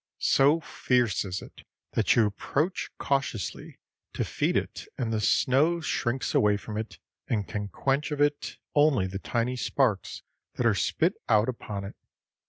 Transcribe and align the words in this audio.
So 0.17 0.59
fierce 0.61 1.23
is 1.25 1.43
it 1.43 1.61
that 1.91 2.15
you 2.15 2.25
approach 2.25 2.89
cautiously 2.97 3.77
to 4.13 4.25
feed 4.25 4.57
it 4.57 4.87
and 4.97 5.13
the 5.13 5.21
snow 5.21 5.79
shrinks 5.79 6.33
away 6.33 6.57
from 6.57 6.75
it 6.75 6.97
and 7.27 7.47
can 7.47 7.67
quench 7.67 8.09
of 8.09 8.19
it 8.19 8.57
only 8.73 9.05
the 9.05 9.19
tiny 9.19 9.55
sparks 9.55 10.23
that 10.55 10.65
are 10.65 10.73
spit 10.73 11.13
out 11.29 11.47
upon 11.47 11.83
it. 11.83 11.95